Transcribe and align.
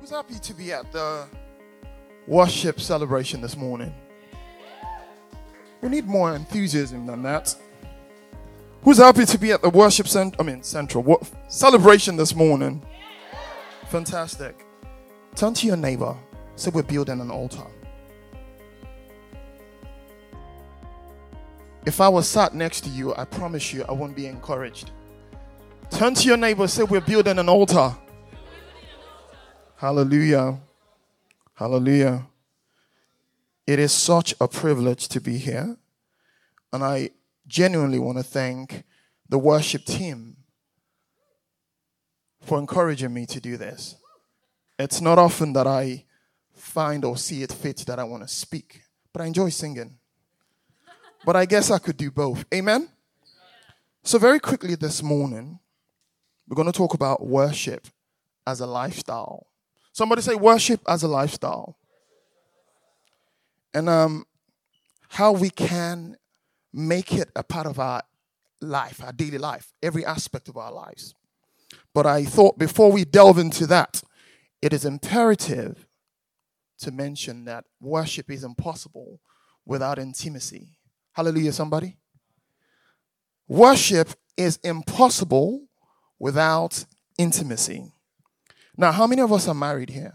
Who's 0.00 0.10
happy 0.10 0.38
to 0.38 0.54
be 0.54 0.72
at 0.72 0.90
the 0.92 1.26
worship 2.26 2.80
celebration 2.80 3.40
this 3.40 3.56
morning? 3.56 3.94
We 5.80 5.88
need 5.88 6.06
more 6.06 6.34
enthusiasm 6.34 7.06
than 7.06 7.22
that. 7.22 7.54
Who's 8.82 8.98
happy 8.98 9.24
to 9.24 9.38
be 9.38 9.52
at 9.52 9.62
the 9.62 9.70
worship 9.70 10.06
center? 10.06 10.36
I 10.38 10.44
mean, 10.44 10.62
central 10.62 11.02
what, 11.02 11.28
celebration 11.48 12.16
this 12.16 12.34
morning? 12.34 12.84
Fantastic. 13.88 14.64
Turn 15.34 15.54
to 15.54 15.66
your 15.66 15.76
neighbor. 15.76 16.16
Say, 16.56 16.70
We're 16.72 16.82
building 16.82 17.20
an 17.20 17.30
altar. 17.30 17.66
If 21.84 22.00
I 22.00 22.08
was 22.08 22.28
sat 22.28 22.54
next 22.54 22.82
to 22.82 22.90
you, 22.90 23.14
I 23.14 23.24
promise 23.24 23.72
you 23.72 23.84
I 23.88 23.92
won't 23.92 24.16
be 24.16 24.26
encouraged. 24.26 24.90
Turn 25.90 26.14
to 26.14 26.26
your 26.26 26.36
neighbor. 26.36 26.66
Say, 26.68 26.84
We're 26.84 27.00
building 27.00 27.38
an 27.38 27.48
altar. 27.48 27.94
Hallelujah. 29.76 30.58
Hallelujah. 31.52 32.26
It 33.66 33.78
is 33.78 33.92
such 33.92 34.34
a 34.40 34.48
privilege 34.48 35.06
to 35.08 35.20
be 35.20 35.36
here. 35.36 35.76
And 36.72 36.82
I 36.82 37.10
genuinely 37.46 37.98
want 37.98 38.16
to 38.16 38.24
thank 38.24 38.84
the 39.28 39.36
worship 39.36 39.84
team 39.84 40.38
for 42.40 42.58
encouraging 42.58 43.12
me 43.12 43.26
to 43.26 43.38
do 43.38 43.58
this. 43.58 43.96
It's 44.78 45.02
not 45.02 45.18
often 45.18 45.52
that 45.52 45.66
I 45.66 46.04
find 46.54 47.04
or 47.04 47.18
see 47.18 47.42
it 47.42 47.52
fit 47.52 47.78
that 47.86 47.98
I 47.98 48.04
want 48.04 48.22
to 48.22 48.28
speak, 48.28 48.80
but 49.12 49.20
I 49.20 49.26
enjoy 49.26 49.50
singing. 49.50 49.98
But 51.26 51.36
I 51.36 51.44
guess 51.44 51.70
I 51.70 51.78
could 51.78 51.98
do 51.98 52.10
both. 52.10 52.46
Amen? 52.54 52.88
So, 54.04 54.18
very 54.18 54.40
quickly 54.40 54.74
this 54.74 55.02
morning, 55.02 55.58
we're 56.48 56.54
going 56.54 56.70
to 56.70 56.78
talk 56.78 56.94
about 56.94 57.26
worship 57.26 57.88
as 58.46 58.60
a 58.60 58.66
lifestyle. 58.66 59.48
Somebody 59.96 60.20
say 60.20 60.34
worship 60.34 60.82
as 60.86 61.04
a 61.04 61.08
lifestyle. 61.08 61.78
And 63.72 63.88
um, 63.88 64.26
how 65.08 65.32
we 65.32 65.48
can 65.48 66.18
make 66.70 67.14
it 67.14 67.30
a 67.34 67.42
part 67.42 67.66
of 67.66 67.78
our 67.78 68.02
life, 68.60 69.02
our 69.02 69.12
daily 69.12 69.38
life, 69.38 69.72
every 69.82 70.04
aspect 70.04 70.48
of 70.48 70.58
our 70.58 70.70
lives. 70.70 71.14
But 71.94 72.04
I 72.04 72.26
thought 72.26 72.58
before 72.58 72.92
we 72.92 73.06
delve 73.06 73.38
into 73.38 73.66
that, 73.68 74.02
it 74.60 74.74
is 74.74 74.84
imperative 74.84 75.88
to 76.80 76.90
mention 76.90 77.46
that 77.46 77.64
worship 77.80 78.30
is 78.30 78.44
impossible 78.44 79.18
without 79.64 79.98
intimacy. 79.98 80.76
Hallelujah, 81.12 81.54
somebody. 81.54 81.96
Worship 83.48 84.10
is 84.36 84.58
impossible 84.62 85.68
without 86.18 86.84
intimacy. 87.16 87.94
Now, 88.76 88.92
how 88.92 89.06
many 89.06 89.22
of 89.22 89.32
us 89.32 89.48
are 89.48 89.54
married 89.54 89.90
here? 89.90 90.12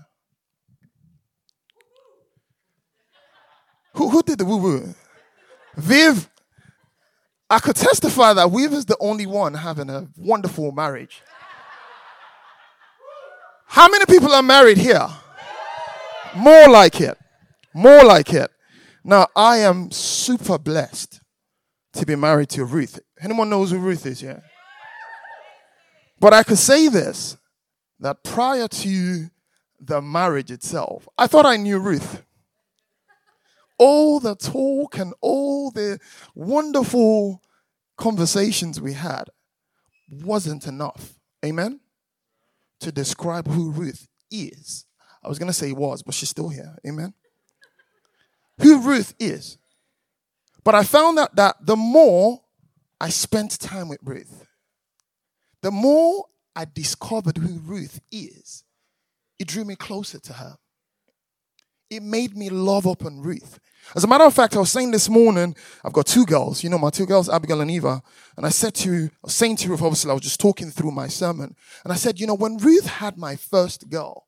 Who, 3.94 4.10
who 4.10 4.24
did 4.24 4.40
the 4.40 4.46
woo 4.46 4.58
woo? 4.58 4.96
Viv, 5.76 6.30
I 7.50 7.60
could 7.60 7.76
testify 7.76 8.34
that 8.34 8.50
Viv 8.50 8.74
is 8.74 8.86
the 8.86 8.98
only 9.00 9.26
one 9.26 9.54
having 9.54 9.90
a 9.90 10.08
wonderful 10.16 10.72
marriage. 10.72 11.22
How 13.68 13.90
many 13.90 14.06
people 14.06 14.32
are 14.34 14.44
married 14.44 14.78
here? 14.78 15.08
More 16.36 16.70
like 16.70 17.02
it. 17.02 17.18
More 17.74 18.04
like 18.04 18.34
it. 18.34 18.52
Now, 19.04 19.28
I 19.36 19.58
am 19.58 19.92
super 19.92 20.58
blessed 20.58 21.20
to 21.94 22.06
be 22.06 22.16
married 22.16 22.50
to 22.50 22.66
Ruth. 22.66 23.00
Anyone 23.20 23.50
knows 23.50 23.72
who 23.72 23.80
Ruth 23.80 24.06
is, 24.06 24.22
yeah? 24.22 24.40
But 26.20 26.34
I 26.34 26.44
could 26.44 26.58
say 26.58 26.88
this 26.88 27.38
that 28.02 28.24
prior 28.24 28.68
to 28.68 29.30
the 29.80 30.02
marriage 30.02 30.52
itself, 30.52 31.08
I 31.18 31.28
thought 31.28 31.46
I 31.46 31.56
knew 31.56 31.80
Ruth. 31.80 32.24
All 33.78 34.20
the 34.20 34.36
talk 34.36 34.98
and 34.98 35.14
all 35.22 35.72
the 35.72 36.00
wonderful 36.36 37.42
conversations 37.98 38.82
we 38.82 38.94
had 38.94 39.26
wasn't 40.12 40.68
enough. 40.68 41.20
Amen? 41.44 41.80
To 42.82 42.92
describe 42.92 43.48
who 43.48 43.72
Ruth 43.72 44.08
is. 44.30 44.86
I 45.24 45.30
was 45.30 45.40
going 45.40 45.48
to 45.48 45.54
say 45.54 45.72
was, 45.72 46.04
but 46.04 46.14
she's 46.14 46.30
still 46.30 46.50
here. 46.50 46.78
Amen? 46.86 47.14
Who 48.60 48.82
Ruth 48.82 49.16
is. 49.20 49.58
But 50.64 50.76
I 50.76 50.84
found 50.84 51.18
out 51.18 51.36
that 51.36 51.58
the 51.62 51.76
more 51.76 52.42
I 53.00 53.10
spent 53.10 53.60
time 53.60 53.88
with 53.88 54.00
Ruth, 54.04 54.46
the 55.62 55.72
more 55.72 56.26
I 56.56 56.66
discovered 56.66 57.38
who 57.38 57.60
Ruth 57.60 58.00
is, 58.12 58.64
it 59.40 59.48
drew 59.48 59.66
me 59.66 59.76
closer 59.76 60.20
to 60.20 60.34
her. 60.34 60.58
It 61.90 62.04
made 62.04 62.38
me 62.38 62.50
love 62.50 62.88
up 62.88 63.04
on 63.04 63.20
Ruth. 63.22 63.60
As 63.96 64.04
a 64.06 64.08
matter 64.08 64.24
of 64.24 64.34
fact, 64.34 64.56
I 64.56 64.60
was 64.60 64.72
saying 64.72 64.92
this 64.92 65.10
morning, 65.10 65.56
I've 65.84 65.92
got 65.92 66.06
two 66.06 66.26
girls, 66.26 66.64
you 66.64 66.70
know, 66.70 66.78
my 66.78 66.90
two 66.90 67.06
girls, 67.06 67.28
Abigail 67.28 67.60
and 67.60 67.70
Eva. 67.70 68.02
And 68.38 68.46
I 68.46 68.50
said 68.50 68.74
to, 68.76 69.06
I 69.06 69.10
was 69.24 69.36
saying 69.36 69.58
to 69.58 69.70
Ruth, 69.70 69.82
obviously, 69.82 70.10
I 70.12 70.14
was 70.14 70.24
just 70.24 70.40
talking 70.40 70.72
through 70.72 70.92
my 70.92 71.08
sermon. 71.08 71.54
And 71.84 71.92
I 71.92 71.98
said, 71.98 72.20
you 72.20 72.28
know, 72.28 72.36
when 72.36 72.58
Ruth 72.58 72.86
had 72.86 73.18
my 73.18 73.36
first 73.36 73.90
girl, 73.90 74.26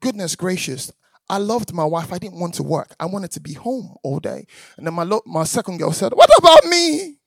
goodness 0.00 0.34
gracious, 0.34 0.90
I 1.30 1.38
loved 1.38 1.72
my 1.72 1.84
wife. 1.84 2.12
I 2.12 2.18
didn't 2.18 2.40
want 2.40 2.54
to 2.54 2.62
work. 2.62 2.94
I 2.98 3.06
wanted 3.06 3.30
to 3.32 3.40
be 3.40 3.52
home 3.52 3.94
all 4.02 4.18
day. 4.18 4.46
And 4.76 4.86
then 4.86 4.94
my, 4.94 5.02
lo- 5.04 5.22
my 5.26 5.44
second 5.44 5.78
girl 5.78 5.92
said, 5.92 6.12
What 6.14 6.30
about 6.38 6.64
me? 6.64 7.18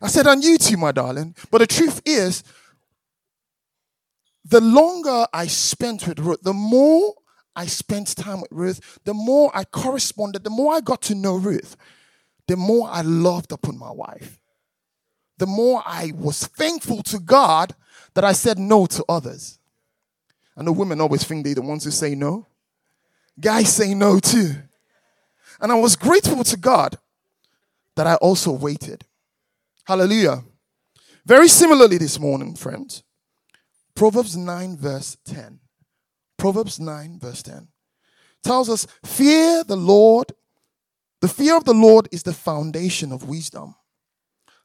I 0.00 0.08
said, 0.08 0.26
And 0.26 0.42
you 0.44 0.56
too, 0.56 0.76
my 0.76 0.92
darling. 0.92 1.34
But 1.50 1.58
the 1.58 1.66
truth 1.66 2.00
is, 2.04 2.44
the 4.48 4.60
longer 4.60 5.26
I 5.32 5.48
spent 5.48 6.06
with 6.06 6.20
Ruth, 6.20 6.42
the 6.42 6.52
more 6.52 7.14
I 7.56 7.66
spent 7.66 8.14
time 8.16 8.40
with 8.42 8.52
Ruth, 8.52 8.98
the 9.04 9.14
more 9.14 9.50
I 9.52 9.64
corresponded, 9.64 10.44
the 10.44 10.50
more 10.50 10.74
I 10.74 10.80
got 10.80 11.02
to 11.02 11.14
know 11.16 11.36
Ruth, 11.36 11.76
the 12.46 12.56
more 12.56 12.88
I 12.88 13.00
loved 13.00 13.50
upon 13.50 13.76
my 13.76 13.90
wife. 13.90 14.38
The 15.38 15.46
more 15.46 15.82
I 15.84 16.12
was 16.14 16.46
thankful 16.46 17.02
to 17.04 17.18
God 17.18 17.74
that 18.14 18.24
I 18.24 18.32
said 18.32 18.58
no 18.58 18.86
to 18.86 19.04
others. 19.08 19.58
I 20.56 20.62
know 20.62 20.72
women 20.72 21.00
always 21.00 21.24
think 21.24 21.44
they're 21.44 21.56
the 21.56 21.62
ones 21.62 21.84
who 21.84 21.90
say 21.90 22.14
no. 22.14 22.46
Guys 23.38 23.74
say 23.74 23.94
no 23.94 24.20
too. 24.20 24.54
And 25.60 25.72
I 25.72 25.74
was 25.74 25.96
grateful 25.96 26.44
to 26.44 26.56
God 26.56 26.98
that 27.96 28.06
I 28.06 28.14
also 28.16 28.52
waited. 28.52 29.04
Hallelujah. 29.84 30.44
Very 31.24 31.48
similarly 31.48 31.98
this 31.98 32.18
morning, 32.20 32.54
friends, 32.54 33.02
Proverbs 33.96 34.36
9, 34.36 34.76
verse 34.76 35.16
10. 35.24 35.58
Proverbs 36.38 36.78
9, 36.78 37.18
verse 37.18 37.42
10 37.42 37.68
tells 38.46 38.68
us, 38.70 38.86
Fear 39.04 39.64
the 39.64 39.76
Lord. 39.76 40.32
The 41.20 41.28
fear 41.28 41.56
of 41.56 41.64
the 41.64 41.74
Lord 41.74 42.08
is 42.12 42.22
the 42.22 42.32
foundation 42.32 43.10
of 43.10 43.28
wisdom. 43.28 43.74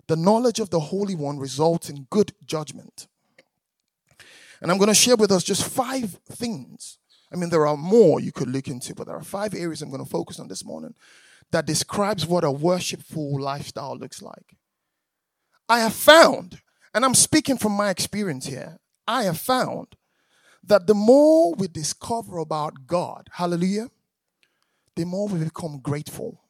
The 0.08 0.16
knowledge 0.16 0.60
of 0.60 0.70
the 0.70 0.80
Holy 0.80 1.16
One 1.16 1.40
results 1.40 1.90
in 1.90 2.08
good 2.10 2.34
judgment. 2.46 3.08
And 4.62 4.70
I'm 4.70 4.78
going 4.78 4.90
to 4.90 4.94
share 4.94 5.16
with 5.16 5.32
us 5.32 5.44
just 5.44 5.66
five 5.66 6.20
things. 6.30 7.00
I 7.34 7.38
mean, 7.38 7.50
there 7.50 7.66
are 7.66 7.78
more 7.78 8.20
you 8.20 8.32
could 8.32 8.50
look 8.50 8.68
into, 8.68 8.94
but 8.94 9.08
there 9.08 9.16
are 9.16 9.24
five 9.24 9.56
areas 9.56 9.82
I'm 9.82 9.90
going 9.90 10.04
to 10.04 10.10
focus 10.10 10.40
on 10.40 10.50
this 10.50 10.66
morning 10.66 10.94
that 11.52 11.66
describes 11.66 12.28
what 12.28 12.44
a 12.44 12.52
worshipful 12.52 13.42
lifestyle 13.42 13.98
looks 13.98 14.22
like. 14.22 14.56
I 15.70 15.80
have 15.80 15.94
found, 15.94 16.60
and 16.94 17.06
I'm 17.06 17.16
speaking 17.16 17.58
from 17.58 17.72
my 17.72 17.90
experience 17.90 18.46
here, 18.46 18.81
I 19.08 19.24
have 19.24 19.40
found 19.40 19.96
that 20.64 20.88
the 20.88 20.94
more 20.94 21.54
we 21.54 21.68
discover 21.68 22.38
about 22.38 22.86
God, 22.88 23.28
hallelujah, 23.32 23.90
the 24.96 25.06
more 25.06 25.28
we 25.28 25.44
become 25.44 25.80
grateful. 25.80 26.42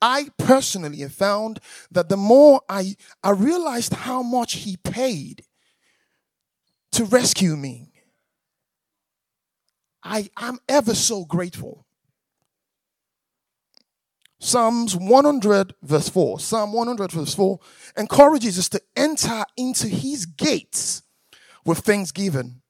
I 0.00 0.28
personally 0.38 0.98
have 0.98 1.12
found 1.14 1.60
that 1.90 2.08
the 2.08 2.16
more 2.16 2.60
I, 2.68 2.96
I 3.22 3.30
realized 3.30 3.94
how 3.94 4.22
much 4.22 4.54
He 4.54 4.76
paid 4.76 5.44
to 6.92 7.04
rescue 7.04 7.56
me, 7.56 7.92
I 10.04 10.30
am 10.38 10.58
ever 10.68 10.94
so 10.94 11.24
grateful. 11.24 11.87
Psalms 14.40 14.94
100, 14.96 15.74
verse 15.82 16.08
4. 16.08 16.38
Psalm 16.38 16.72
100, 16.72 17.10
verse 17.12 17.34
4 17.34 17.58
encourages 17.96 18.58
us 18.58 18.68
to 18.68 18.80
enter 18.96 19.44
into 19.56 19.88
his 19.88 20.26
gates 20.26 21.02
with 21.64 21.78
thanksgiving 21.78 22.60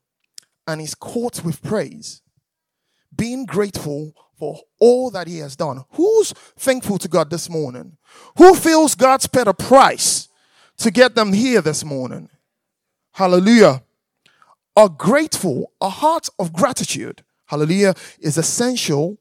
and 0.67 0.81
his 0.81 0.95
courts 0.95 1.45
with 1.45 1.63
praise, 1.63 2.23
being 3.15 3.45
grateful 3.45 4.15
for 4.39 4.61
all 4.81 5.11
that 5.11 5.27
he 5.27 5.39
has 5.39 5.57
done. 5.57 5.85
Who's 5.91 6.33
thankful 6.57 6.99
to 6.99 7.09
God 7.09 7.29
this 7.29 7.51
morning? 7.51 7.99
Who 8.39 8.55
feels 8.55 8.95
God's 8.95 9.27
paid 9.27 9.47
a 9.47 9.55
price 9.55 10.29
to 10.79 10.91
get 10.91 11.15
them 11.15 11.33
here 11.33 11.61
this 11.61 11.85
morning? 11.85 12.31
Hallelujah. 13.13 13.83
A 14.77 14.89
grateful, 14.89 15.73
a 15.81 15.89
heart 15.89 16.29
of 16.39 16.53
gratitude, 16.53 17.25
hallelujah, 17.47 17.95
is 18.21 18.39
essential 18.39 19.19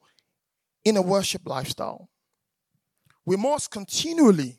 in 0.86 0.96
a 0.96 1.02
worship 1.02 1.42
lifestyle 1.46 2.10
we 3.28 3.36
must 3.36 3.72
continually, 3.72 4.58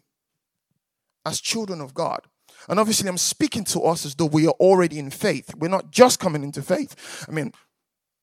as 1.25 1.41
children 1.41 1.81
of 1.81 1.94
God, 1.94 2.20
And 2.69 2.79
obviously, 2.79 3.09
I'm 3.09 3.19
speaking 3.19 3.65
to 3.65 3.81
us 3.82 4.05
as 4.05 4.15
though 4.15 4.26
we 4.26 4.47
are 4.47 4.55
already 4.61 4.99
in 4.99 5.11
faith. 5.11 5.55
We're 5.55 5.69
not 5.69 5.91
just 5.91 6.19
coming 6.19 6.43
into 6.43 6.62
faith. 6.62 7.25
I 7.29 7.32
mean, 7.32 7.53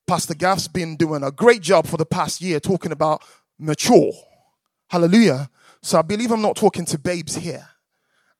Pastor 0.08 0.36
Gaff's 0.36 0.68
been 0.68 0.98
doing 0.98 1.24
a 1.24 1.32
great 1.32 1.62
job 1.62 1.88
for 1.88 1.98
the 1.98 2.06
past 2.06 2.42
year 2.42 2.60
talking 2.60 2.92
about 2.92 3.24
mature. 3.58 4.12
Hallelujah. 4.90 5.50
So 5.82 5.98
I 5.98 6.02
believe 6.02 6.32
I'm 6.32 6.42
not 6.42 6.56
talking 6.56 6.86
to 6.86 7.00
babes 7.00 7.36
here. 7.36 7.68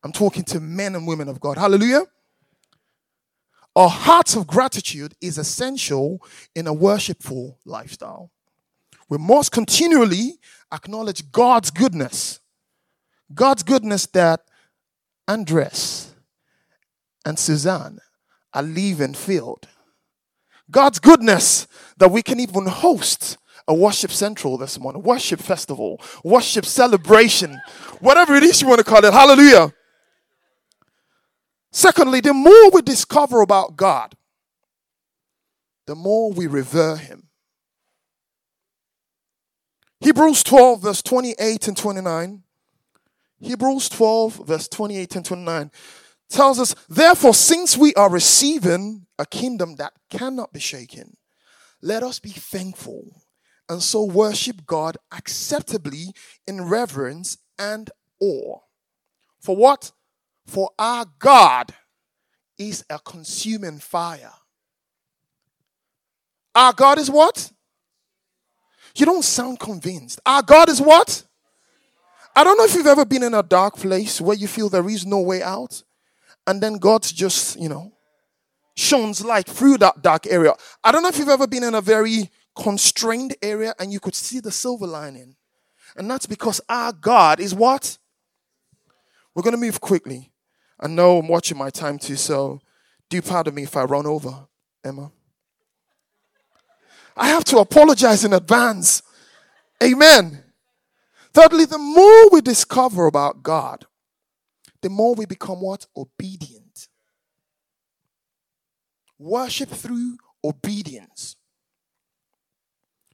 I'm 0.04 0.12
talking 0.12 0.44
to 0.46 0.60
men 0.60 0.96
and 0.96 1.08
women 1.08 1.30
of 1.30 1.40
God. 1.40 1.58
Hallelujah. 1.58 2.04
A 3.76 3.88
heart 3.88 4.36
of 4.36 4.48
gratitude 4.48 5.16
is 5.22 5.38
essential 5.38 6.22
in 6.54 6.68
a 6.68 6.74
worshipful 6.74 7.58
lifestyle. 7.66 8.32
We 9.10 9.18
must 9.18 9.52
continually 9.52 10.40
acknowledge 10.74 11.32
God's 11.32 11.72
goodness. 11.72 12.40
God's 13.34 13.64
goodness 13.64 14.06
that 14.08 14.42
Andres 15.28 16.14
and 17.26 17.38
Suzanne 17.38 18.00
are 18.54 18.64
leaving 18.64 19.14
field. 19.14 19.68
God's 20.70 21.00
goodness 21.00 21.68
that 21.98 22.12
we 22.12 22.22
can 22.22 22.40
even 22.40 22.66
host 22.66 23.38
a 23.68 23.74
worship 23.74 24.12
central 24.12 24.58
this 24.58 24.80
morning, 24.80 25.02
worship 25.02 25.40
festival, 25.40 26.00
worship 26.24 26.66
celebration, 26.66 27.60
whatever 28.00 28.36
it 28.36 28.44
is 28.44 28.62
you 28.62 28.68
want 28.68 28.80
to 28.80 28.84
call 28.84 29.04
it. 29.04 29.14
Hallelujah. 29.14 29.74
Secondly, 31.72 32.22
the 32.22 32.34
more 32.34 32.70
we 32.72 32.82
discover 32.82 33.42
about 33.42 33.76
God, 33.76 34.16
the 35.88 35.96
more 35.96 36.32
we 36.32 36.48
revere 36.48 36.96
Him. 36.96 37.28
Hebrews 40.02 40.44
12, 40.44 40.82
verse 40.82 41.02
28 41.02 41.68
and 41.68 41.78
29. 41.78 42.44
Hebrews 43.40 43.90
12, 43.90 44.48
verse 44.48 44.68
28 44.68 45.16
and 45.16 45.26
29 45.26 45.72
tells 46.30 46.60
us, 46.60 46.76
Therefore, 46.90 47.34
since 47.34 47.78
we 47.78 47.94
are 47.96 48.10
receiving 48.10 49.06
a 49.18 49.26
kingdom 49.26 49.76
that 49.76 49.94
cannot 50.10 50.52
be 50.54 50.60
shaken, 50.60 51.18
let 51.82 52.04
us 52.04 52.20
be 52.20 52.30
thankful 52.30 53.22
and 53.70 53.82
so 53.82 54.04
worship 54.04 54.66
God 54.66 54.98
acceptably 55.12 56.14
in 56.48 56.68
reverence 56.68 57.38
and 57.58 57.90
awe. 58.20 58.60
For 59.40 59.56
what? 59.56 59.92
For 60.46 60.72
our 60.78 61.06
God 61.20 61.74
is 62.58 62.86
a 62.90 63.00
consuming 63.00 63.80
fire. 63.80 64.34
Our 66.54 66.74
God 66.74 66.98
is 66.98 67.10
what? 67.10 67.52
You 68.96 69.06
don't 69.06 69.24
sound 69.24 69.60
convinced. 69.60 70.20
Our 70.26 70.42
God 70.42 70.70
is 70.70 70.82
what? 70.82 71.24
I 72.36 72.44
don't 72.44 72.58
know 72.58 72.66
if 72.66 72.74
you've 72.74 72.86
ever 72.88 73.06
been 73.06 73.24
in 73.24 73.34
a 73.34 73.44
dark 73.44 73.78
place 73.78 74.20
where 74.20 74.36
you 74.36 74.48
feel 74.48 74.70
there 74.70 74.90
is 74.90 75.06
no 75.06 75.22
way 75.22 75.42
out, 75.42 75.84
and 76.48 76.62
then 76.62 76.76
God's 76.76 77.12
just, 77.12 77.60
you 77.60 77.70
know, 77.70 77.94
shines 78.76 79.24
light 79.24 79.48
through 79.48 79.78
that 79.80 80.02
dark 80.02 80.28
area. 80.28 80.54
I 80.84 80.92
don't 80.92 81.02
know 81.02 81.10
if 81.10 81.18
you've 81.18 81.30
ever 81.30 81.48
been 81.48 81.64
in 81.64 81.76
a 81.76 81.82
very 81.82 82.30
constrained 82.56 83.36
area 83.42 83.74
and 83.80 83.92
you 83.92 84.00
could 84.00 84.16
see 84.16 84.40
the 84.40 84.52
silver 84.52 84.88
lining. 84.88 85.36
And 85.96 86.10
that's 86.10 86.26
because 86.26 86.60
our 86.68 86.92
God 86.92 87.40
is 87.40 87.56
what? 87.56 87.98
We're 89.34 89.44
going 89.44 89.56
to 89.56 89.58
move 89.58 89.80
quickly. 89.82 90.32
I 90.80 90.88
know 90.88 91.20
I'm 91.20 91.28
watching 91.28 91.58
my 91.58 91.70
time 91.70 91.98
too, 91.98 92.18
so 92.18 92.60
do 93.10 93.22
pardon 93.22 93.56
me 93.56 93.64
if 93.64 93.78
I 93.78 93.84
run 93.84 94.06
over, 94.06 94.48
Emma. 94.84 95.12
I 97.16 97.30
have 97.30 97.44
to 97.46 97.58
apologize 97.60 98.26
in 98.26 98.34
advance. 98.34 99.02
Amen. 99.82 100.44
Thirdly, 101.34 101.66
the 101.66 101.78
more 101.78 102.30
we 102.30 102.42
discover 102.42 103.08
about 103.08 103.44
God, 103.44 103.86
the 104.82 104.90
more 104.90 105.16
we 105.16 105.26
become 105.26 105.62
what? 105.62 105.86
Obedient. 105.96 106.88
Worship 109.18 109.70
through 109.70 110.18
obedience. 110.44 111.36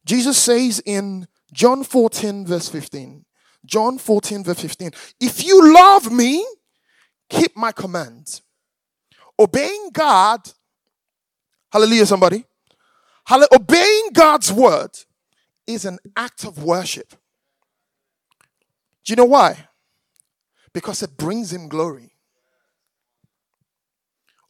Jesus 0.05 0.37
says 0.37 0.81
in 0.85 1.27
John 1.53 1.83
14, 1.83 2.45
verse 2.45 2.69
15, 2.69 3.25
John 3.65 3.97
14, 3.97 4.43
verse 4.43 4.61
15, 4.61 4.91
if 5.19 5.45
you 5.45 5.73
love 5.73 6.11
me, 6.11 6.45
keep 7.29 7.55
my 7.55 7.71
commands. 7.71 8.41
Obeying 9.39 9.89
God, 9.93 10.41
hallelujah, 11.71 12.05
somebody. 12.05 12.45
Obeying 13.53 14.09
God's 14.13 14.51
word 14.51 14.91
is 15.67 15.85
an 15.85 15.99
act 16.15 16.43
of 16.43 16.63
worship. 16.63 17.11
Do 19.03 19.11
you 19.11 19.15
know 19.15 19.25
why? 19.25 19.67
Because 20.73 21.01
it 21.01 21.17
brings 21.17 21.53
him 21.53 21.69
glory. 21.69 22.13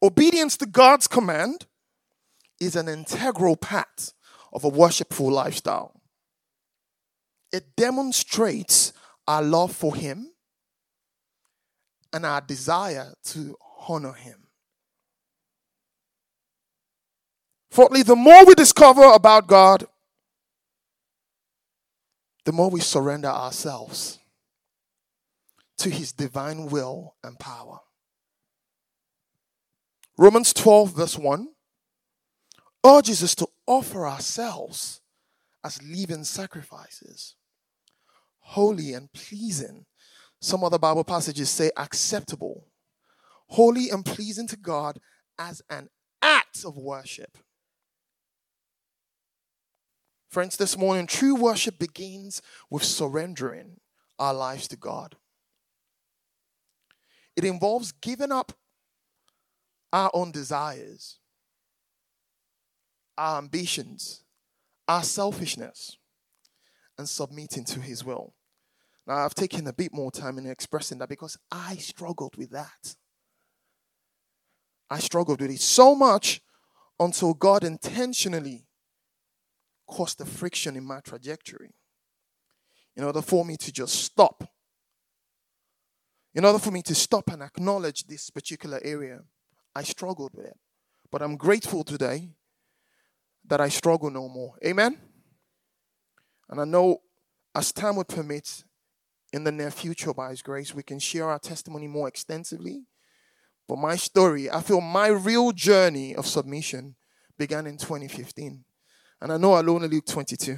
Obedience 0.04 0.58
to 0.58 0.66
God's 0.66 1.08
command 1.08 1.68
is 2.60 2.76
an 2.76 2.88
integral 2.88 3.56
part 3.56 4.14
of 4.52 4.64
a 4.64 4.70
worshipful 4.70 5.32
lifestyle. 5.32 6.02
It 7.52 7.76
demonstrates 7.76 8.94
our 9.28 9.42
love 9.42 9.76
for 9.76 9.96
Him 9.96 10.32
and 12.14 12.26
our 12.26 12.42
desire 12.42 13.14
to 13.26 13.56
honor 13.88 14.14
Him. 14.14 14.41
Fourthly, 17.72 18.04
the 18.04 18.18
more 18.18 18.46
we 18.46 18.54
discover 18.54 19.02
about 19.14 19.48
God, 19.48 19.86
the 22.44 22.52
more 22.52 22.70
we 22.70 22.82
surrender 22.82 23.30
ourselves 23.30 24.20
to 25.78 25.90
His 25.90 26.12
divine 26.12 26.66
will 26.66 27.16
and 27.24 27.40
power. 27.40 27.80
Romans 30.18 30.54
12, 30.54 30.92
verse 30.96 31.18
1 31.18 31.48
urges 32.86 33.24
us 33.24 33.36
to 33.36 33.48
offer 33.66 34.06
ourselves 34.06 35.00
as 35.64 35.82
living 35.82 36.26
sacrifices, 36.26 37.36
holy 38.40 38.94
and 38.94 39.14
pleasing. 39.14 39.86
Some 40.42 40.64
other 40.64 40.80
Bible 40.80 41.06
passages 41.06 41.50
say 41.50 41.72
acceptable, 41.78 42.66
holy 43.48 43.90
and 43.90 44.04
pleasing 44.04 44.48
to 44.50 44.58
God 44.58 45.00
as 45.40 45.62
an 45.70 45.90
act 46.22 46.66
of 46.66 46.76
worship. 46.76 47.38
Friends, 50.32 50.56
this 50.56 50.78
morning, 50.78 51.08
true 51.08 51.36
worship 51.36 51.78
begins 51.78 52.42
with 52.70 52.86
surrendering 52.86 53.82
our 54.18 54.34
lives 54.34 54.66
to 54.70 54.78
God. 54.78 55.18
It 57.36 57.44
involves 57.44 57.92
giving 57.92 58.32
up 58.32 58.54
our 59.92 60.10
own 60.14 60.32
desires 60.32 61.18
our 63.18 63.40
ambitions, 63.40 64.24
our 64.88 65.04
selfishness, 65.04 65.98
and 66.98 67.10
submitting 67.10 67.66
to 67.66 67.82
His 67.82 68.06
will. 68.06 68.34
Now, 69.06 69.18
I've 69.18 69.36
taken 69.36 69.68
a 69.68 69.74
bit 69.74 69.94
more 69.94 70.12
time 70.12 70.38
in 70.38 70.46
expressing 70.48 71.00
that 71.00 71.10
because 71.10 71.38
I 71.52 71.76
struggled 71.76 72.38
with 72.38 72.52
that. 72.52 72.96
I 74.90 75.00
struggled 75.00 75.42
with 75.42 75.52
it 75.52 75.60
so 75.60 75.94
much 75.94 76.42
until 76.98 77.34
God 77.34 77.66
intentionally 77.66 78.66
caused 79.92 80.18
the 80.18 80.26
friction 80.26 80.76
in 80.76 80.86
my 80.86 81.02
trajectory 81.02 81.76
in 82.96 83.04
order 83.04 83.22
for 83.22 83.46
me 83.46 83.58
to 83.58 83.72
just 83.72 83.94
stop. 83.96 84.44
In 86.34 86.46
order 86.46 86.60
for 86.60 86.72
me 86.72 86.82
to 86.84 86.96
stop 86.96 87.30
and 87.30 87.44
acknowledge 87.44 88.06
this 88.06 88.30
particular 88.30 88.80
area, 88.84 89.20
I 89.76 89.84
struggled 89.84 90.32
with 90.34 90.46
it. 90.46 90.58
But 91.12 91.22
I'm 91.22 91.36
grateful 91.36 91.84
today 91.84 92.30
that 93.46 93.60
I 93.60 93.68
struggle 93.68 94.10
no 94.10 94.30
more. 94.30 94.56
Amen? 94.66 94.98
And 96.50 96.62
I 96.62 96.66
know 96.66 97.02
as 97.54 97.74
time 97.74 97.98
would 97.98 98.08
permit, 98.08 98.64
in 99.34 99.44
the 99.44 99.52
near 99.52 99.72
future, 99.72 100.14
by 100.14 100.30
His 100.30 100.42
grace, 100.42 100.74
we 100.74 100.84
can 100.84 101.00
share 101.00 101.30
our 101.30 101.40
testimony 101.40 101.88
more 101.88 102.08
extensively. 102.08 102.86
But 103.68 103.78
my 103.78 103.96
story, 103.96 104.50
I 104.50 104.62
feel 104.62 104.82
my 104.82 105.08
real 105.08 105.52
journey 105.52 106.16
of 106.16 106.28
submission 106.28 106.96
began 107.38 107.68
in 107.68 107.78
2015. 107.78 108.64
And 109.22 109.32
I 109.32 109.38
know 109.38 109.54
I'll 109.54 109.70
only 109.70 109.88
look 109.88 110.06
22. 110.06 110.58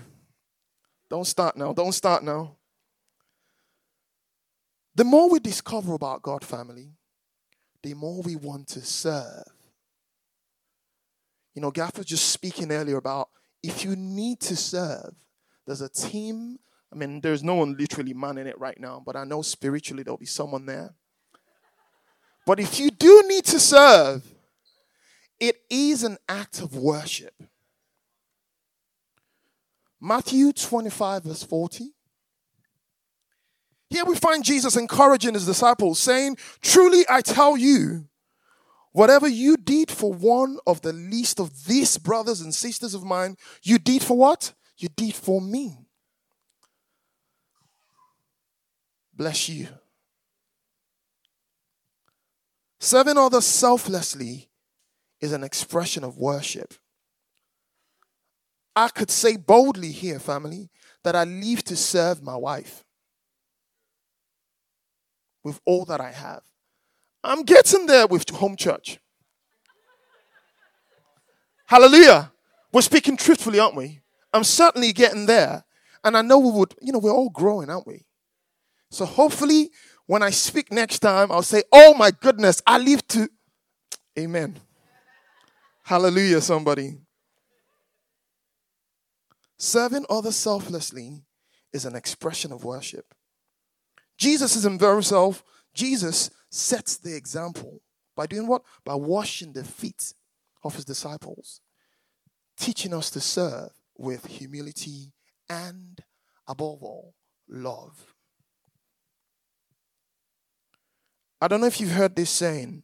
Don't 1.10 1.28
start 1.28 1.58
now. 1.58 1.74
Don't 1.74 1.92
start 1.92 2.24
now. 2.24 2.56
The 4.96 5.04
more 5.04 5.30
we 5.30 5.40
discover 5.40 5.94
about 5.94 6.22
God, 6.22 6.46
family, 6.46 6.92
the 7.82 7.94
more 7.94 8.22
we 8.22 8.36
want 8.36 8.68
to 8.70 8.82
serve. 8.82 9.44
You 11.54 11.62
know, 11.62 11.72
Gaff 11.72 11.98
was 11.98 12.08
just 12.08 12.30
speaking 12.30 12.72
earlier 12.72 12.98
about 12.98 13.30
if 13.62 13.84
you 13.84 13.96
need 13.96 14.40
to 14.42 14.56
serve, 14.56 15.14
there's 15.66 15.82
a 15.82 15.90
team. 15.90 16.60
I 16.92 16.96
mean, 16.96 17.22
there's 17.22 17.44
no 17.44 17.56
one 17.56 17.76
literally 17.78 18.14
manning 18.14 18.48
it 18.48 18.60
right 18.60 18.80
now, 18.80 19.02
but 19.06 19.16
I 19.16 19.24
know 19.24 19.42
spiritually 19.42 20.04
there'll 20.04 20.18
be 20.18 20.26
someone 20.26 20.66
there. 20.66 20.94
But 22.46 22.60
if 22.60 22.80
you 22.80 22.92
do 22.92 23.24
need 23.28 23.46
to 23.46 23.60
serve, 23.60 24.24
it 25.40 25.58
is 25.70 26.04
an 26.04 26.18
act 26.28 26.62
of 26.62 26.76
worship. 26.76 27.34
Matthew 30.06 30.52
25, 30.52 31.24
verse 31.24 31.44
40. 31.44 31.94
Here 33.90 34.04
we 34.04 34.18
find 34.18 34.44
Jesus 34.44 34.76
encouraging 34.76 35.34
his 35.34 35.46
disciples, 35.46 35.98
saying, 35.98 36.36
Truly 36.62 37.06
I 37.10 37.22
tell 37.22 37.56
you, 37.56 38.10
whatever 38.92 39.30
you 39.30 39.56
did 39.56 39.90
for 39.90 40.12
one 40.12 40.60
of 40.68 40.82
the 40.82 40.92
least 40.92 41.40
of 41.40 41.68
these 41.68 41.98
brothers 41.98 42.42
and 42.42 42.54
sisters 42.54 42.94
of 42.94 43.06
mine, 43.06 43.38
you 43.62 43.78
did 43.80 44.04
for 44.04 44.18
what? 44.18 44.54
You 44.76 44.90
did 44.90 45.16
for 45.16 45.40
me. 45.40 45.78
Bless 49.14 49.48
you. 49.48 49.70
Serving 52.82 53.18
others 53.18 53.46
selflessly 53.46 54.50
is 55.22 55.32
an 55.32 55.46
expression 55.46 56.04
of 56.04 56.18
worship. 56.18 56.74
I 58.76 58.90
could 58.90 59.12
say 59.12 59.38
boldly 59.38 59.92
here, 59.92 60.20
family, 60.20 60.70
that 61.04 61.16
I 61.16 61.24
live 61.26 61.64
to 61.66 61.76
serve 61.76 62.24
my 62.24 62.36
wife 62.36 62.84
with 65.44 65.60
all 65.66 65.86
that 65.86 66.02
I 66.02 66.12
have. 66.12 66.42
I'm 67.24 67.44
getting 67.44 67.86
there 67.86 68.08
with 68.08 68.30
home 68.30 68.56
church. 68.56 69.00
Hallelujah. 71.66 72.32
We're 72.72 72.82
speaking 72.82 73.18
truthfully, 73.18 73.60
aren't 73.60 73.76
we? 73.76 74.02
I'm 74.34 74.44
certainly 74.44 74.94
getting 74.94 75.26
there. 75.26 75.64
And 76.04 76.18
I 76.18 76.22
know 76.22 76.40
we 76.40 76.52
would, 76.52 76.76
you 76.82 76.92
know, 76.92 77.00
we're 77.00 77.14
all 77.14 77.30
growing, 77.30 77.70
aren't 77.70 77.88
we? 77.88 78.06
So 78.90 79.06
hopefully, 79.06 79.72
when 80.06 80.22
I 80.22 80.32
speak 80.32 80.72
next 80.72 81.00
time, 81.00 81.32
I'll 81.32 81.42
say, 81.44 81.64
Oh 81.72 81.94
my 81.94 82.12
goodness, 82.12 82.62
I 82.68 82.78
live 82.78 83.08
to. 83.10 83.30
Amen. 84.20 84.60
Hallelujah, 85.84 86.42
somebody. 86.42 86.98
Serving 89.64 90.06
others 90.10 90.36
selflessly 90.36 91.24
is 91.72 91.86
an 91.86 91.96
expression 91.96 92.52
of 92.52 92.66
worship. 92.66 93.16
Jesus 94.18 94.58
is 94.58 94.64
himself, 94.64 95.42
Jesus 95.74 96.30
sets 96.50 96.98
the 96.98 97.16
example 97.16 97.82
by 98.14 98.26
doing 98.26 98.46
what? 98.46 98.64
By 98.84 98.96
washing 98.96 99.54
the 99.54 99.64
feet 99.64 100.16
of 100.66 100.76
his 100.76 100.84
disciples, 100.84 101.62
teaching 102.60 102.94
us 102.94 103.10
to 103.12 103.22
serve 103.22 103.70
with 103.98 104.26
humility 104.26 105.14
and, 105.50 105.98
above 106.46 106.84
all, 106.84 107.16
love. 107.48 108.16
I 111.40 111.48
don't 111.48 111.62
know 111.62 111.68
if 111.68 111.80
you've 111.80 111.92
heard 111.92 112.18
this 112.18 112.32
saying 112.32 112.84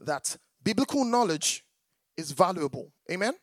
that 0.00 0.38
biblical 0.62 1.04
knowledge 1.04 1.62
is 2.16 2.32
valuable. 2.32 2.90
Amen? 3.12 3.34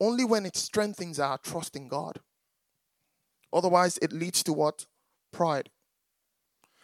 Only 0.00 0.24
when 0.24 0.46
it 0.46 0.56
strengthens 0.56 1.20
our 1.20 1.38
trust 1.38 1.76
in 1.76 1.88
God. 1.88 2.20
Otherwise, 3.52 3.98
it 4.00 4.12
leads 4.12 4.42
to 4.44 4.52
what? 4.52 4.86
Pride. 5.32 5.70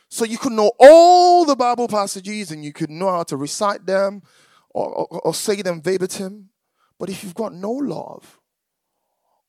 So 0.09 0.25
you 0.25 0.39
could 0.39 0.53
know 0.53 0.73
all 0.79 1.45
the 1.45 1.57
Bible 1.57 1.89
passages 1.89 2.51
and 2.51 2.65
you 2.65 2.73
could 2.73 2.91
know 2.91 3.11
how 3.11 3.25
to 3.25 3.37
recite 3.37 3.87
them 3.87 4.23
or, 4.71 4.89
or, 4.91 5.21
or 5.21 5.35
say 5.35 5.63
them 5.63 5.83
verbatim. 5.83 6.51
But 6.99 7.09
if 7.09 7.25
you've 7.25 7.35
got 7.35 7.53
no 7.53 7.73
love, 7.73 8.41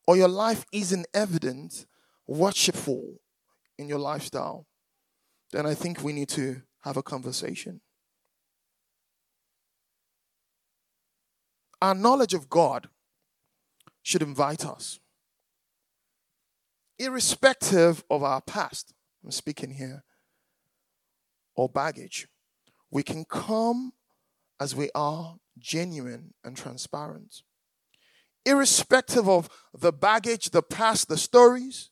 or 0.08 0.16
your 0.16 0.30
life 0.30 0.66
isn't 0.72 1.06
evident, 1.14 1.86
worshipful 2.26 3.20
in 3.78 3.90
your 3.90 4.00
lifestyle, 4.00 4.66
then 5.52 5.66
I 5.66 5.74
think 5.74 6.04
we 6.04 6.14
need 6.14 6.30
to 6.30 6.62
have 6.82 6.98
a 6.98 7.04
conversation. 7.04 7.82
Our 11.82 11.94
knowledge 11.94 12.34
of 12.34 12.50
God 12.50 12.90
should 14.08 14.22
invite 14.22 14.66
us, 14.66 15.02
irrespective 16.98 18.06
of 18.10 18.24
our 18.24 18.40
past. 18.40 18.94
I'm 19.22 19.32
speaking 19.32 19.72
here, 19.72 20.06
or 21.58 21.68
baggage. 21.68 22.30
We 22.90 23.04
can 23.04 23.26
come 23.26 23.92
as 24.62 24.74
we 24.74 24.90
are, 24.96 25.36
genuine 25.60 26.34
and 26.42 26.56
transparent. 26.56 27.42
Irrespective 28.46 29.28
of 29.28 29.50
the 29.78 29.92
baggage, 29.92 30.52
the 30.52 30.64
past, 30.64 31.10
the 31.10 31.18
stories, 31.18 31.90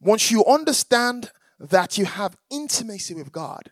once 0.00 0.32
you 0.32 0.44
understand 0.46 1.30
that 1.60 1.96
you 1.96 2.06
have 2.06 2.36
intimacy 2.50 3.14
with 3.14 3.30
God, 3.30 3.70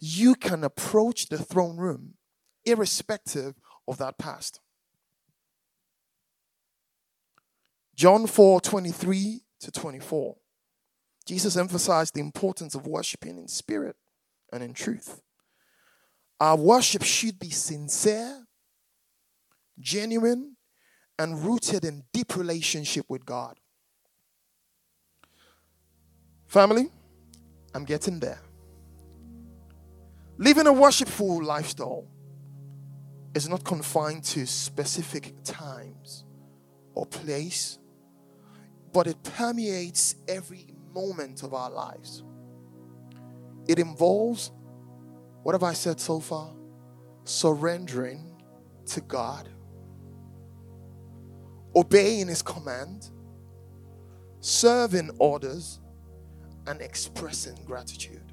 you 0.00 0.34
can 0.34 0.64
approach 0.64 1.30
the 1.30 1.38
throne 1.38 1.78
room 1.78 2.18
irrespective 2.66 3.54
of 3.88 3.96
that 3.96 4.18
past. 4.18 4.60
John 7.94 8.26
4 8.26 8.60
23 8.60 9.40
to 9.60 9.70
24. 9.70 10.36
Jesus 11.26 11.56
emphasized 11.56 12.14
the 12.14 12.20
importance 12.20 12.74
of 12.74 12.86
worshiping 12.86 13.38
in 13.38 13.48
spirit 13.48 13.96
and 14.52 14.62
in 14.62 14.74
truth. 14.74 15.20
Our 16.40 16.56
worship 16.56 17.04
should 17.04 17.38
be 17.38 17.50
sincere, 17.50 18.44
genuine, 19.78 20.56
and 21.18 21.44
rooted 21.44 21.84
in 21.84 22.02
deep 22.12 22.36
relationship 22.36 23.06
with 23.08 23.24
God. 23.24 23.58
Family, 26.46 26.90
I'm 27.74 27.84
getting 27.84 28.18
there. 28.18 28.40
Living 30.38 30.66
a 30.66 30.72
worshipful 30.72 31.44
lifestyle 31.44 32.06
is 33.34 33.48
not 33.48 33.64
confined 33.64 34.24
to 34.24 34.46
specific 34.46 35.34
times 35.44 36.24
or 36.94 37.06
place, 37.06 37.78
but 38.92 39.06
it 39.06 39.22
permeates 39.22 40.16
every 40.28 40.66
moment 40.92 41.42
of 41.42 41.54
our 41.54 41.70
lives. 41.70 42.22
It 43.66 43.78
involves, 43.78 44.50
what 45.42 45.52
have 45.52 45.62
I 45.62 45.72
said 45.72 46.00
so 46.00 46.20
far? 46.20 46.52
Surrendering 47.24 48.40
to 48.86 49.00
God, 49.00 49.48
obeying 51.74 52.28
His 52.28 52.42
command, 52.42 53.08
serving 54.40 55.10
orders, 55.18 55.80
and 56.66 56.80
expressing 56.80 57.56
gratitude. 57.64 58.32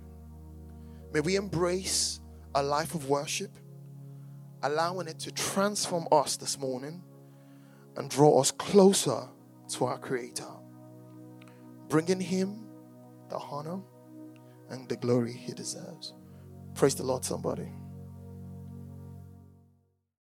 May 1.14 1.22
we 1.22 1.36
embrace 1.36 2.20
a 2.56 2.62
life 2.62 2.96
of 2.96 3.08
worship, 3.10 3.52
allowing 4.64 5.08
it 5.08 5.20
to 5.20 5.32
transform 5.32 6.08
us 6.12 6.36
this 6.36 6.60
morning 6.60 7.02
and 7.96 8.10
draw 8.10 8.42
us 8.42 8.52
closer 8.52 9.28
to 9.70 9.86
our 9.86 9.98
Creator, 9.98 10.48
bringing 11.88 12.20
Him 12.20 12.68
the 13.30 13.38
honor 13.38 13.80
and 14.70 14.88
the 14.90 14.96
glory 14.98 15.34
He 15.34 15.54
deserves. 15.54 16.14
Praise 16.76 16.96
the 16.96 17.04
Lord, 17.04 17.26
somebody. 17.26 17.72